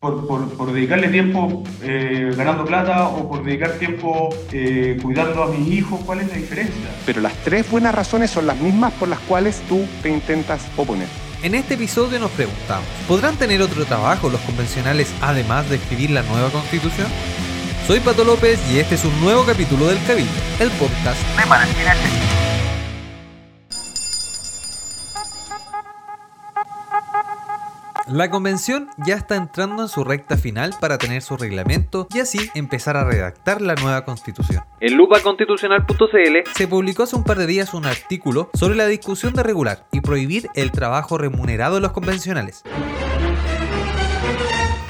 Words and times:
por, 0.00 0.72
dedicarle 0.72 1.08
tiempo 1.08 1.64
eh, 1.82 2.32
ganando 2.36 2.64
plata 2.64 3.08
o 3.08 3.28
por 3.28 3.42
dedicar 3.42 3.72
tiempo 3.72 4.28
eh, 4.52 4.96
cuidando 5.02 5.42
a 5.42 5.48
mis 5.48 5.66
hijos, 5.72 6.00
¿cuál 6.06 6.20
es 6.20 6.28
la 6.28 6.34
diferencia? 6.34 6.88
Pero 7.04 7.20
las 7.20 7.34
tres 7.42 7.68
buenas 7.68 7.94
razones 7.94 8.30
son 8.30 8.46
las 8.46 8.56
mismas 8.58 8.92
por 8.92 9.08
las 9.08 9.18
cuales 9.20 9.60
tú 9.68 9.84
te 10.02 10.10
intentas 10.10 10.62
oponer. 10.76 11.08
En 11.42 11.54
este 11.56 11.74
episodio 11.74 12.20
nos 12.20 12.30
preguntamos, 12.30 12.86
¿podrán 13.08 13.36
tener 13.36 13.60
otro 13.60 13.84
trabajo 13.86 14.28
los 14.28 14.40
convencionales 14.42 15.12
además 15.20 15.68
de 15.68 15.76
escribir 15.76 16.10
la 16.10 16.22
nueva 16.22 16.50
constitución? 16.50 17.08
Soy 17.86 17.98
Pato 18.00 18.22
López 18.22 18.60
y 18.72 18.78
este 18.78 18.94
es 18.94 19.04
un 19.04 19.20
nuevo 19.20 19.44
capítulo 19.44 19.88
del 19.88 19.98
Cabildo, 20.06 20.30
el 20.60 20.70
podcast 20.72 21.20
de 21.36 21.48
Valentina 21.48 21.94
La 28.10 28.30
convención 28.30 28.88
ya 29.06 29.16
está 29.16 29.36
entrando 29.36 29.82
en 29.82 29.88
su 29.90 30.02
recta 30.02 30.38
final 30.38 30.74
para 30.80 30.96
tener 30.96 31.20
su 31.20 31.36
reglamento 31.36 32.08
y 32.14 32.20
así 32.20 32.50
empezar 32.54 32.96
a 32.96 33.04
redactar 33.04 33.60
la 33.60 33.74
nueva 33.74 34.06
constitución. 34.06 34.62
En 34.80 34.96
lupaconstitucional.cl 34.96 36.50
se 36.54 36.68
publicó 36.68 37.02
hace 37.02 37.16
un 37.16 37.24
par 37.24 37.36
de 37.36 37.46
días 37.46 37.74
un 37.74 37.84
artículo 37.84 38.48
sobre 38.54 38.76
la 38.76 38.86
discusión 38.86 39.34
de 39.34 39.42
regular 39.42 39.86
y 39.92 40.00
prohibir 40.00 40.48
el 40.54 40.72
trabajo 40.72 41.18
remunerado 41.18 41.74
de 41.74 41.82
los 41.82 41.92
convencionales. 41.92 42.62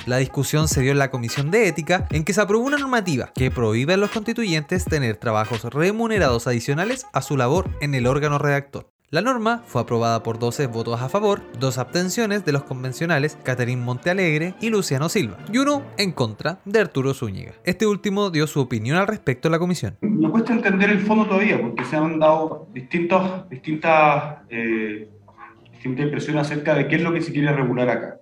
La 0.06 0.18
discusión 0.18 0.68
se 0.68 0.80
dio 0.82 0.92
en 0.92 0.98
la 0.98 1.10
Comisión 1.10 1.50
de 1.50 1.66
Ética, 1.66 2.06
en 2.10 2.24
que 2.24 2.32
se 2.32 2.40
aprobó 2.40 2.64
una 2.64 2.78
normativa 2.78 3.32
que 3.34 3.50
prohíbe 3.50 3.94
a 3.94 3.98
los 3.98 4.10
constituyentes 4.10 4.84
tener 4.84 5.16
trabajos 5.16 5.64
remunerados 5.64 6.46
adicionales 6.46 7.04
a 7.12 7.20
su 7.20 7.36
labor 7.36 7.68
en 7.80 7.94
el 7.94 8.06
órgano 8.06 8.38
redactor. 8.38 8.90
La 9.10 9.22
norma 9.22 9.62
fue 9.64 9.80
aprobada 9.80 10.22
por 10.22 10.38
12 10.38 10.66
votos 10.66 11.00
a 11.00 11.08
favor, 11.08 11.40
dos 11.58 11.78
abstenciones 11.78 12.44
de 12.44 12.52
los 12.52 12.64
convencionales 12.64 13.38
Catherine 13.42 13.80
Montealegre 13.80 14.52
y 14.60 14.68
Luciano 14.68 15.08
Silva, 15.08 15.38
y 15.50 15.56
uno 15.56 15.82
en 15.96 16.12
contra 16.12 16.58
de 16.66 16.80
Arturo 16.80 17.14
Zúñiga. 17.14 17.54
Este 17.64 17.86
último 17.86 18.28
dio 18.28 18.46
su 18.46 18.60
opinión 18.60 18.98
al 18.98 19.06
respecto 19.06 19.48
a 19.48 19.50
la 19.50 19.58
comisión. 19.58 19.96
Me 20.02 20.28
cuesta 20.28 20.52
entender 20.52 20.90
el 20.90 20.98
fondo 20.98 21.24
todavía, 21.24 21.58
porque 21.58 21.86
se 21.86 21.96
han 21.96 22.18
dado 22.18 22.68
distintos, 22.74 23.48
distintas, 23.48 24.42
eh, 24.50 25.08
distintas 25.72 26.04
impresiones 26.04 26.42
acerca 26.42 26.74
de 26.74 26.86
qué 26.86 26.96
es 26.96 27.02
lo 27.02 27.10
que 27.10 27.22
se 27.22 27.32
quiere 27.32 27.50
regular 27.50 27.88
acá. 27.88 28.18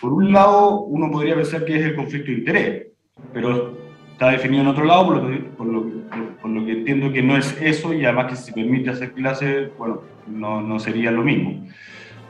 Por 0.00 0.12
un 0.12 0.32
lado, 0.32 0.82
uno 0.82 1.10
podría 1.10 1.34
pensar 1.34 1.64
que 1.64 1.74
es 1.74 1.84
el 1.84 1.96
conflicto 1.96 2.30
de 2.30 2.38
interés, 2.38 2.86
pero 3.32 3.76
está 4.12 4.30
definido 4.30 4.62
en 4.62 4.68
otro 4.68 4.84
lado, 4.84 5.04
por 5.04 5.16
lo, 5.16 5.56
por 5.56 5.66
lo, 5.66 5.84
por 6.40 6.48
lo 6.48 6.64
que 6.64 6.72
entiendo 6.74 7.12
que 7.12 7.24
no 7.24 7.36
es 7.36 7.60
eso, 7.60 7.92
y 7.92 8.04
además 8.04 8.26
que 8.26 8.36
si 8.36 8.44
se 8.44 8.52
permite 8.52 8.90
hacer 8.90 9.14
clases, 9.14 9.76
bueno, 9.76 10.11
no, 10.26 10.60
no 10.60 10.78
sería 10.78 11.10
lo 11.10 11.22
mismo. 11.22 11.66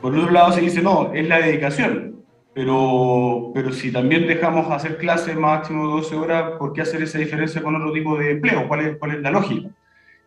Por 0.01 0.15
otro 0.15 0.31
lado 0.31 0.51
se 0.51 0.61
dice, 0.61 0.81
no, 0.81 1.13
es 1.13 1.27
la 1.27 1.39
dedicación, 1.39 2.23
pero, 2.53 3.51
pero 3.53 3.71
si 3.71 3.91
también 3.91 4.27
dejamos 4.27 4.69
hacer 4.71 4.97
clases 4.97 5.35
máximo 5.35 5.87
12 5.87 6.15
horas, 6.15 6.51
¿por 6.59 6.73
qué 6.73 6.81
hacer 6.81 7.01
esa 7.01 7.17
diferencia 7.17 7.63
con 7.63 7.75
otro 7.75 7.91
tipo 7.91 8.17
de 8.17 8.31
empleo? 8.31 8.67
¿Cuál 8.67 8.79
es, 8.81 8.97
cuál 8.97 9.11
es 9.11 9.21
la 9.21 9.31
lógica? 9.31 9.69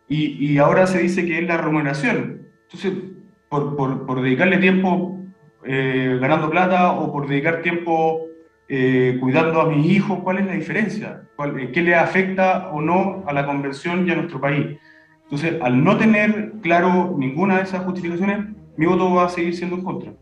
Y, 0.09 0.51
y 0.53 0.57
ahora 0.57 0.87
se 0.87 0.99
dice 0.99 1.25
que 1.25 1.39
es 1.39 1.47
la 1.47 1.57
remuneración. 1.57 2.47
Entonces, 2.63 2.93
por, 3.49 3.75
por, 3.75 4.05
por 4.05 4.21
dedicarle 4.21 4.57
tiempo 4.57 5.17
eh, 5.63 6.17
ganando 6.21 6.49
plata 6.49 6.93
o 6.93 7.11
por 7.11 7.27
dedicar 7.27 7.61
tiempo 7.61 8.27
eh, 8.69 9.17
cuidando 9.19 9.61
a 9.61 9.69
mis 9.69 9.85
hijos, 9.85 10.19
¿cuál 10.23 10.39
es 10.39 10.45
la 10.45 10.53
diferencia? 10.53 11.23
¿Cuál, 11.35 11.71
¿Qué 11.71 11.81
le 11.81 11.95
afecta 11.95 12.69
o 12.69 12.81
no 12.81 13.23
a 13.27 13.33
la 13.33 13.45
convención 13.45 14.07
y 14.07 14.11
a 14.11 14.15
nuestro 14.15 14.39
país? 14.39 14.77
Entonces, 15.29 15.61
al 15.61 15.83
no 15.83 15.97
tener 15.97 16.53
claro 16.61 17.15
ninguna 17.17 17.57
de 17.57 17.63
esas 17.63 17.83
justificaciones, 17.83 18.45
mi 18.77 18.85
voto 18.85 19.13
va 19.13 19.25
a 19.25 19.29
seguir 19.29 19.55
siendo 19.55 19.75
en 19.75 19.83
contra 19.83 20.13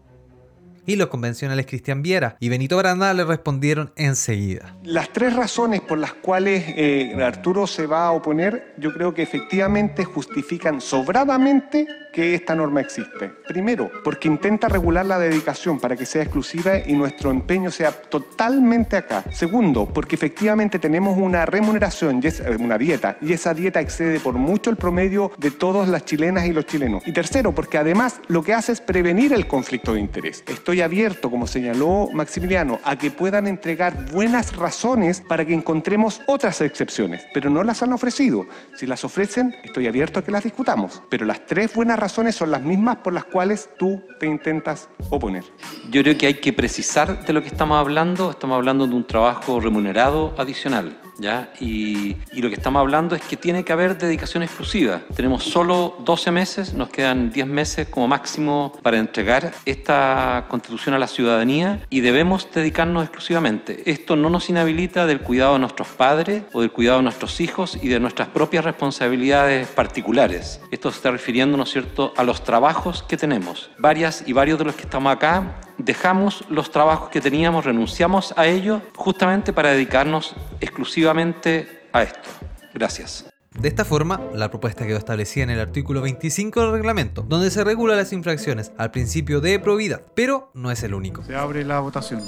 y 0.85 0.95
los 0.95 1.07
convencionales 1.07 1.65
Cristian 1.65 2.01
Viera 2.01 2.37
y 2.39 2.49
Benito 2.49 2.75
Baranda 2.75 3.13
le 3.13 3.23
respondieron 3.23 3.91
enseguida. 3.95 4.75
Las 4.83 5.09
tres 5.09 5.35
razones 5.35 5.81
por 5.81 5.97
las 5.97 6.13
cuales 6.13 6.63
eh, 6.75 7.15
Arturo 7.23 7.67
se 7.67 7.87
va 7.87 8.07
a 8.07 8.11
oponer, 8.11 8.73
yo 8.77 8.93
creo 8.93 9.13
que 9.13 9.21
efectivamente 9.21 10.03
justifican 10.03 10.81
sobradamente 10.81 11.87
que 12.15 12.33
esta 12.33 12.55
norma 12.55 12.79
existe. 12.79 13.29
Primero, 13.45 13.91
porque 14.03 14.29
intenta 14.29 14.69
regular 14.69 15.05
la 15.05 15.19
dedicación 15.19 15.81
para 15.81 15.97
que 15.97 16.05
sea 16.05 16.23
exclusiva 16.23 16.79
y 16.79 16.93
nuestro 16.93 17.29
empeño 17.29 17.69
sea 17.71 17.91
totalmente 17.91 18.95
acá. 18.95 19.25
Segundo, 19.31 19.85
porque 19.85 20.15
efectivamente 20.15 20.79
tenemos 20.79 21.17
una 21.17 21.45
remuneración, 21.45 22.21
eh, 22.23 22.31
una 22.57 22.77
dieta, 22.77 23.17
y 23.21 23.33
esa 23.33 23.53
dieta 23.53 23.81
excede 23.81 24.21
por 24.21 24.35
mucho 24.35 24.69
el 24.69 24.77
promedio 24.77 25.31
de 25.37 25.51
todas 25.51 25.89
las 25.89 26.05
chilenas 26.05 26.45
y 26.45 26.53
los 26.53 26.65
chilenos. 26.65 27.05
Y 27.05 27.11
tercero, 27.11 27.53
porque 27.53 27.77
además 27.77 28.21
lo 28.27 28.43
que 28.43 28.53
hace 28.53 28.71
es 28.71 28.79
prevenir 28.79 29.33
el 29.33 29.45
conflicto 29.45 29.93
de 29.93 29.99
interés. 29.99 30.41
Estoy 30.47 30.74
abierto, 30.81 31.29
como 31.29 31.47
señaló 31.47 32.09
Maximiliano, 32.13 32.79
a 32.83 32.97
que 32.97 33.11
puedan 33.11 33.47
entregar 33.47 34.11
buenas 34.11 34.55
razones 34.55 35.21
para 35.21 35.45
que 35.45 35.53
encontremos 35.53 36.21
otras 36.27 36.61
excepciones, 36.61 37.25
pero 37.33 37.49
no 37.49 37.63
las 37.63 37.83
han 37.83 37.93
ofrecido. 37.93 38.45
Si 38.75 38.85
las 38.85 39.03
ofrecen, 39.03 39.55
estoy 39.63 39.87
abierto 39.87 40.19
a 40.19 40.23
que 40.23 40.31
las 40.31 40.43
discutamos, 40.43 41.01
pero 41.09 41.25
las 41.25 41.45
tres 41.45 41.73
buenas 41.73 41.99
razones 41.99 42.35
son 42.35 42.51
las 42.51 42.61
mismas 42.61 42.97
por 42.97 43.13
las 43.13 43.25
cuales 43.25 43.69
tú 43.77 44.01
te 44.19 44.27
intentas 44.27 44.89
oponer. 45.09 45.43
Yo 45.89 46.01
creo 46.01 46.17
que 46.17 46.27
hay 46.27 46.35
que 46.35 46.53
precisar 46.53 47.25
de 47.25 47.33
lo 47.33 47.41
que 47.41 47.47
estamos 47.47 47.77
hablando. 47.77 48.31
Estamos 48.31 48.55
hablando 48.55 48.87
de 48.87 48.95
un 48.95 49.05
trabajo 49.05 49.59
remunerado 49.59 50.33
adicional. 50.37 51.04
¿Ya? 51.17 51.51
Y, 51.59 52.15
lo 52.33 52.49
que 52.49 52.55
estamos 52.55 52.79
hablando 52.79 53.15
es 53.15 53.23
que 53.23 53.37
tiene 53.37 53.63
que 53.63 53.73
haber 53.73 53.97
dedicación 53.97 54.43
exclusiva. 54.43 55.01
Tenemos 55.15 55.43
solo 55.43 55.95
12 56.05 56.31
meses, 56.31 56.73
nos 56.73 56.89
quedan 56.89 57.31
10 57.31 57.47
meses 57.47 57.87
como 57.87 58.07
máximo 58.07 58.73
para 58.83 58.99
entregar 58.99 59.51
esta 59.65 60.45
constitución 60.47 60.93
a 60.93 60.99
la 60.99 61.07
ciudadanía 61.07 61.79
y 61.89 62.01
debemos 62.01 62.47
dedicarnos 62.53 63.03
exclusivamente. 63.03 63.89
Esto 63.89 64.15
no 64.15 64.29
nos 64.29 64.49
inhabilita 64.49 65.07
del 65.07 65.21
cuidado 65.21 65.53
de 65.53 65.59
nuestros 65.59 65.87
padres 65.87 66.43
o 66.53 66.61
del 66.61 66.71
cuidado 66.71 66.97
de 66.97 67.03
nuestros 67.03 67.41
hijos 67.41 67.79
y 67.81 67.87
de 67.87 67.99
nuestras 67.99 68.27
propias 68.27 68.63
responsabilidades 68.63 69.67
particulares. 69.69 70.61
Esto 70.71 70.91
se 70.91 70.97
está 70.97 71.11
refiriendo, 71.11 71.57
¿no 71.57 71.63
es 71.63 71.71
cierto?, 71.71 72.13
a 72.17 72.23
los 72.23 72.43
trabajos 72.43 73.03
que 73.03 73.17
tenemos. 73.17 73.71
Varias 73.79 74.23
y 74.27 74.33
varios 74.33 74.59
de 74.59 74.65
los 74.65 74.75
que 74.75 74.83
estamos 74.83 75.11
acá 75.11 75.61
dejamos 75.85 76.43
los 76.49 76.71
trabajos 76.71 77.09
que 77.09 77.21
teníamos, 77.21 77.63
renunciamos 77.63 78.33
a 78.35 78.47
ellos 78.47 78.81
justamente 78.95 79.53
para 79.53 79.69
dedicarnos 79.69 80.35
exclusivamente 80.59 81.87
a 81.93 82.03
esto. 82.03 82.29
Gracias. 82.73 83.25
De 83.51 83.69
esta 83.69 83.85
forma, 83.85 84.19
la 84.33 84.49
propuesta 84.49 84.85
quedó 84.85 84.97
establecida 84.97 85.45
en 85.45 85.51
el 85.51 85.61
artículo 85.61 86.01
25 86.01 86.61
del 86.61 86.71
reglamento, 86.73 87.21
donde 87.21 87.49
se 87.51 87.63
regula 87.63 87.95
las 87.95 88.11
infracciones 88.11 88.73
al 88.77 88.91
principio 88.91 89.39
de 89.39 89.59
probidad, 89.59 90.01
pero 90.13 90.51
no 90.53 90.71
es 90.71 90.83
el 90.83 90.93
único. 90.93 91.23
Se 91.23 91.35
abre 91.35 91.63
la 91.63 91.79
votación. 91.79 92.21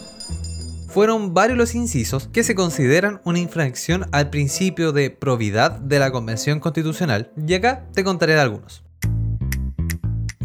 Fueron 0.88 1.34
varios 1.34 1.58
los 1.58 1.76
incisos 1.76 2.30
que 2.32 2.44
se 2.44 2.56
consideran 2.56 3.20
una 3.26 3.40
infracción 3.40 4.06
al 4.14 4.30
principio 4.30 4.94
de 4.94 5.10
probidad 5.10 5.72
de 5.72 6.00
la 6.00 6.12
Convención 6.12 6.62
Constitucional, 6.62 7.32
y 7.46 7.56
acá 7.56 7.84
te 7.94 8.06
contaré 8.06 8.34
de 8.34 8.40
algunos 8.40 8.87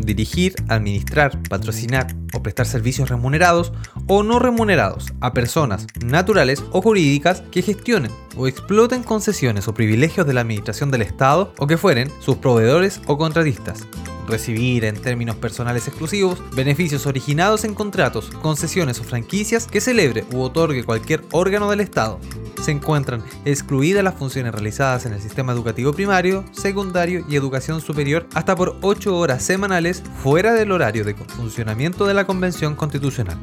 dirigir, 0.05 0.55
administrar, 0.69 1.41
patrocinar 1.49 2.07
o 2.35 2.43
prestar 2.43 2.67
servicios 2.67 3.09
remunerados 3.09 3.73
o 4.07 4.23
no 4.23 4.39
remunerados 4.39 5.13
a 5.21 5.33
personas 5.33 5.87
naturales 6.05 6.63
o 6.73 6.83
jurídicas 6.83 7.43
que 7.51 7.63
gestionen 7.63 8.11
o 8.37 8.47
exploten 8.47 9.03
concesiones 9.03 9.69
o 9.69 9.75
privilegios 9.75 10.27
de 10.27 10.35
la 10.35 10.41
administración 10.41 10.91
del 10.91 11.03
Estado 11.03 11.53
o 11.59 11.67
que 11.67 11.79
fueren 11.79 12.11
sus 12.21 12.37
proveedores 12.37 13.01
o 13.07 13.19
contratistas. 13.19 13.87
Recibir 14.29 14.85
en 14.85 14.97
términos 14.97 15.37
personales 15.37 15.89
exclusivos 15.89 16.43
beneficios 16.55 17.07
originados 17.07 17.65
en 17.65 17.75
contratos, 17.75 18.31
concesiones 18.41 19.01
o 19.01 19.05
franquicias 19.05 19.67
que 19.67 19.81
celebre 19.81 20.25
u 20.33 20.41
otorgue 20.41 20.85
cualquier 20.85 21.23
órgano 21.33 21.69
del 21.71 21.81
Estado 21.81 22.21
se 22.63 22.71
encuentran 22.71 23.23
excluidas 23.45 24.05
las 24.05 24.15
funciones 24.15 24.53
realizadas 24.53 25.05
en 25.07 25.13
el 25.13 25.21
sistema 25.21 25.53
educativo 25.53 25.93
primario, 25.93 26.45
secundario 26.53 27.25
y 27.29 27.37
educación 27.37 27.81
superior 27.81 28.29
hasta 28.35 28.55
por 28.55 28.77
8 28.81 29.17
horas 29.17 29.43
semanales 29.43 30.03
fuera 30.23 30.55
del 30.55 30.73
horario 30.73 31.05
de 31.05 31.15
funcionamiento 31.15 32.07
de 32.07 32.15
la 32.15 32.25
Convención 32.25 32.77
Constitucional. 32.77 33.39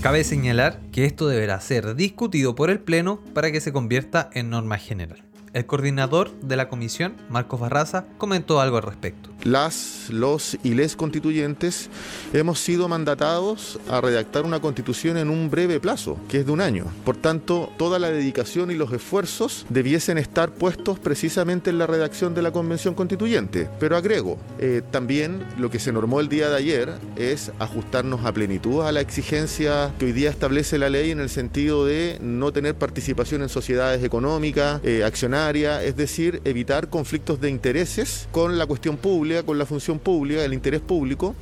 Cabe 0.00 0.24
señalar 0.24 0.80
que 0.92 1.04
esto 1.04 1.28
deberá 1.28 1.60
ser 1.60 1.94
discutido 1.94 2.54
por 2.54 2.70
el 2.70 2.80
Pleno 2.80 3.20
para 3.34 3.52
que 3.52 3.60
se 3.60 3.72
convierta 3.72 4.30
en 4.32 4.48
norma 4.48 4.78
general. 4.78 5.29
El 5.52 5.66
coordinador 5.66 6.30
de 6.42 6.56
la 6.56 6.68
comisión, 6.68 7.16
Marcos 7.28 7.58
Barraza, 7.58 8.04
comentó 8.18 8.60
algo 8.60 8.76
al 8.76 8.84
respecto. 8.84 9.30
Las, 9.42 10.08
los 10.10 10.56
y 10.62 10.74
les 10.74 10.94
constituyentes 10.94 11.88
hemos 12.32 12.60
sido 12.60 12.88
mandatados 12.88 13.80
a 13.88 14.00
redactar 14.00 14.44
una 14.44 14.60
constitución 14.60 15.16
en 15.16 15.28
un 15.28 15.50
breve 15.50 15.80
plazo, 15.80 16.18
que 16.28 16.40
es 16.40 16.46
de 16.46 16.52
un 16.52 16.60
año. 16.60 16.84
Por 17.04 17.16
tanto, 17.16 17.72
toda 17.78 17.98
la 17.98 18.10
dedicación 18.10 18.70
y 18.70 18.74
los 18.74 18.92
esfuerzos 18.92 19.66
debiesen 19.70 20.18
estar 20.18 20.50
puestos 20.50 20.98
precisamente 21.00 21.70
en 21.70 21.78
la 21.78 21.86
redacción 21.88 22.34
de 22.34 22.42
la 22.42 22.52
convención 22.52 22.94
constituyente. 22.94 23.68
Pero 23.80 23.96
agrego, 23.96 24.38
eh, 24.58 24.82
también 24.90 25.44
lo 25.58 25.70
que 25.70 25.80
se 25.80 25.90
normó 25.90 26.20
el 26.20 26.28
día 26.28 26.48
de 26.48 26.56
ayer 26.56 26.92
es 27.16 27.50
ajustarnos 27.58 28.24
a 28.24 28.32
plenitud 28.32 28.82
a 28.82 28.92
la 28.92 29.00
exigencia 29.00 29.92
que 29.98 30.04
hoy 30.04 30.12
día 30.12 30.30
establece 30.30 30.78
la 30.78 30.90
ley 30.90 31.10
en 31.10 31.18
el 31.18 31.30
sentido 31.30 31.86
de 31.86 32.18
no 32.20 32.52
tener 32.52 32.76
participación 32.76 33.42
en 33.42 33.48
sociedades 33.48 34.04
económicas, 34.04 34.80
eh, 34.84 35.02
es 35.48 35.96
decir, 35.96 36.42
evitar 36.44 36.90
conflictos 36.90 37.40
de 37.40 37.48
intereses 37.48 38.28
con 38.30 38.58
la 38.58 38.66
cuestión 38.66 38.98
pública, 38.98 39.42
con 39.42 39.58
la 39.58 39.64
función 39.64 39.98
pública, 39.98 40.44
el 40.44 40.52
interés 40.52 40.82
público. 40.82 41.34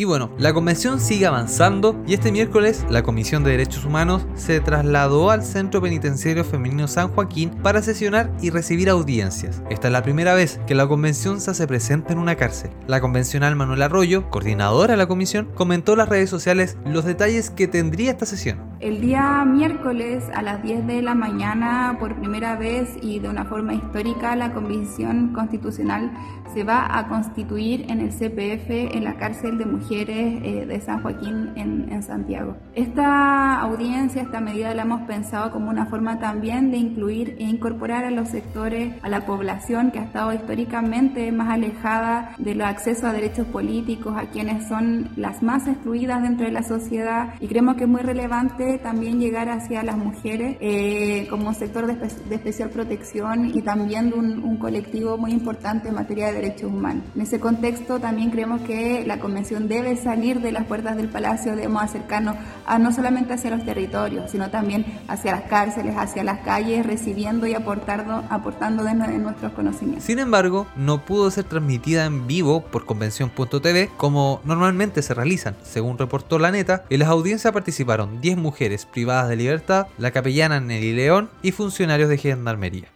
Y 0.00 0.04
bueno, 0.04 0.30
la 0.38 0.54
convención 0.54 1.00
sigue 1.00 1.26
avanzando 1.26 2.00
y 2.06 2.14
este 2.14 2.30
miércoles 2.30 2.86
la 2.88 3.02
Comisión 3.02 3.42
de 3.42 3.50
Derechos 3.50 3.84
Humanos 3.84 4.24
se 4.36 4.60
trasladó 4.60 5.32
al 5.32 5.42
Centro 5.42 5.82
Penitenciario 5.82 6.44
Femenino 6.44 6.86
San 6.86 7.08
Joaquín 7.08 7.50
para 7.50 7.82
sesionar 7.82 8.30
y 8.40 8.50
recibir 8.50 8.88
audiencias. 8.88 9.60
Esta 9.68 9.88
es 9.88 9.92
la 9.92 10.04
primera 10.04 10.34
vez 10.34 10.60
que 10.68 10.76
la 10.76 10.86
convención 10.86 11.40
se 11.40 11.50
hace 11.50 11.66
presente 11.66 12.12
en 12.12 12.20
una 12.20 12.36
cárcel. 12.36 12.70
La 12.86 13.00
convencional 13.00 13.56
Manuel 13.56 13.82
Arroyo, 13.82 14.30
coordinadora 14.30 14.92
de 14.92 14.98
la 14.98 15.08
comisión, 15.08 15.50
comentó 15.56 15.92
en 15.92 15.98
las 15.98 16.08
redes 16.08 16.30
sociales 16.30 16.76
los 16.86 17.04
detalles 17.04 17.50
que 17.50 17.66
tendría 17.66 18.12
esta 18.12 18.24
sesión. 18.24 18.77
El 18.80 19.00
día 19.00 19.44
miércoles 19.44 20.30
a 20.32 20.40
las 20.40 20.62
10 20.62 20.86
de 20.86 21.02
la 21.02 21.16
mañana, 21.16 21.96
por 21.98 22.14
primera 22.14 22.54
vez 22.54 22.96
y 23.02 23.18
de 23.18 23.28
una 23.28 23.44
forma 23.44 23.74
histórica, 23.74 24.36
la 24.36 24.52
Comisión 24.52 25.32
Constitucional 25.32 26.12
se 26.54 26.62
va 26.62 26.96
a 26.96 27.08
constituir 27.08 27.86
en 27.90 28.00
el 28.00 28.10
CPF 28.10 28.94
en 28.94 29.02
la 29.02 29.16
cárcel 29.16 29.58
de 29.58 29.66
mujeres 29.66 30.40
eh, 30.44 30.64
de 30.64 30.80
San 30.80 31.02
Joaquín 31.02 31.50
en, 31.56 31.92
en, 31.92 32.02
Santiago. 32.04 32.56
Esta 32.74 33.60
audiencia, 33.60 34.22
esta 34.22 34.40
medida 34.40 34.72
la 34.74 34.82
hemos 34.82 35.02
pensado 35.08 35.50
como 35.50 35.70
una 35.70 35.86
forma 35.86 36.20
también 36.20 36.70
de 36.70 36.76
incluir 36.76 37.36
e 37.38 37.44
incorporar 37.44 38.04
a 38.04 38.12
los 38.12 38.28
sectores, 38.28 38.94
a 39.02 39.08
la 39.08 39.26
población 39.26 39.90
que 39.90 39.98
ha 39.98 40.04
estado 40.04 40.32
históricamente 40.32 41.32
más 41.32 41.50
alejada 41.50 42.30
del 42.38 42.62
acceso 42.62 43.08
a 43.08 43.12
derechos 43.12 43.46
políticos, 43.48 44.14
a 44.16 44.26
quienes 44.26 44.68
son 44.68 45.10
las 45.16 45.42
más 45.42 45.66
excluidas 45.66 46.22
dentro 46.22 46.46
de 46.46 46.52
la 46.52 46.62
sociedad 46.62 47.34
y 47.40 47.48
creemos 47.48 47.74
que 47.74 47.84
es 47.84 47.90
muy 47.90 48.02
relevante 48.02 48.67
también 48.76 49.18
llegar 49.18 49.48
hacia 49.48 49.82
las 49.82 49.96
mujeres 49.96 50.58
eh, 50.60 51.26
como 51.30 51.54
sector 51.54 51.86
de, 51.86 52.34
especial 52.34 52.68
protección 52.68 53.56
y 53.56 53.62
también 53.62 54.12
un, 54.14 54.58
colectivo 54.58 55.16
muy 55.16 55.30
importante 55.30 55.88
en 55.88 55.94
materia 55.94 56.26
de 56.26 56.34
derechos 56.34 56.70
humanos. 56.70 57.04
En 57.14 57.22
ese 57.22 57.38
contexto 57.38 58.00
también 58.00 58.30
creemos 58.30 58.60
que 58.62 59.04
la 59.06 59.20
convención 59.20 59.68
debe 59.68 59.96
salir 59.96 60.40
de 60.40 60.50
las 60.50 60.66
puertas 60.66 60.96
del 60.96 61.08
palacio, 61.08 61.54
debemos 61.54 61.82
acercarnos 61.82 62.34
a, 62.66 62.78
no 62.80 62.92
solamente 62.92 63.34
hacia 63.34 63.50
los 63.50 63.64
territorios, 63.64 64.32
sino 64.32 64.50
también 64.50 64.84
hacia 65.06 65.30
las 65.30 65.42
cárceles, 65.42 65.94
hacia 65.96 66.24
las 66.24 66.40
calles, 66.40 66.84
recibiendo 66.84 67.46
y 67.46 67.54
aportando, 67.54 68.24
aportando 68.28 68.82
de, 68.82 68.94
de 68.94 69.18
nuestros 69.18 69.52
conocimientos. 69.52 70.04
Sin 70.04 70.18
embargo, 70.18 70.66
no 70.76 71.04
pudo 71.04 71.30
ser 71.30 71.44
transmitida 71.44 72.04
en 72.04 72.26
vivo 72.26 72.62
por 72.62 72.84
convención.tv 72.84 73.90
como 73.96 74.40
normalmente 74.44 75.02
se 75.02 75.14
realizan. 75.14 75.54
Según 75.62 75.98
reportó 75.98 76.40
la 76.40 76.50
neta, 76.50 76.84
en 76.90 76.98
las 76.98 77.08
audiencias 77.08 77.52
participaron 77.52 78.20
10 78.20 78.36
mujeres 78.38 78.57
privadas 78.90 79.28
de 79.28 79.36
libertad, 79.36 79.86
la 79.98 80.10
capellana 80.10 80.60
Nelly 80.60 80.92
León 80.92 81.30
y 81.42 81.52
funcionarios 81.52 82.08
de 82.08 82.18
gendarmería. 82.18 82.88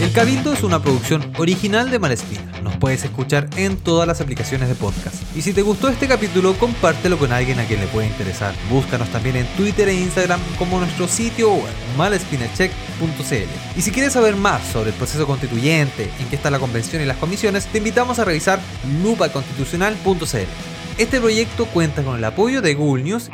El 0.00 0.12
Cabildo 0.12 0.54
es 0.54 0.62
una 0.62 0.82
producción 0.82 1.30
original 1.36 1.90
de 1.90 1.98
Malespina. 1.98 2.58
Nos 2.62 2.74
puedes 2.78 3.04
escuchar 3.04 3.48
en 3.56 3.76
todas 3.76 4.08
las 4.08 4.22
aplicaciones 4.22 4.70
de 4.70 4.74
podcast. 4.74 5.14
Y 5.36 5.42
si 5.42 5.52
te 5.52 5.60
gustó 5.60 5.90
este 5.90 6.08
capítulo, 6.08 6.54
compártelo 6.54 7.18
con 7.18 7.32
alguien 7.32 7.60
a 7.60 7.64
quien 7.64 7.80
le 7.80 7.86
pueda 7.88 8.06
interesar. 8.06 8.54
Búscanos 8.70 9.10
también 9.10 9.36
en 9.36 9.46
Twitter 9.58 9.88
e 9.90 9.94
Instagram 9.94 10.40
como 10.58 10.78
nuestro 10.78 11.06
sitio 11.06 11.52
web 11.52 11.72
malespinacheck.cl. 11.98 13.78
Y 13.78 13.82
si 13.82 13.90
quieres 13.90 14.14
saber 14.14 14.36
más 14.36 14.66
sobre 14.68 14.88
el 14.90 14.96
proceso 14.96 15.26
constituyente, 15.26 16.10
en 16.18 16.28
qué 16.30 16.36
está 16.36 16.50
la 16.50 16.58
convención 16.58 17.02
y 17.02 17.04
las 17.04 17.18
comisiones, 17.18 17.66
te 17.66 17.78
invitamos 17.78 18.18
a 18.18 18.24
revisar 18.24 18.58
lupaconstitucional.cl. 19.02 20.48
Este 20.96 21.20
proyecto 21.20 21.66
cuenta 21.66 22.02
con 22.02 22.16
el 22.16 22.24
apoyo 22.24 22.60
de 22.60 22.74
Google 22.74 23.04
News 23.04 23.30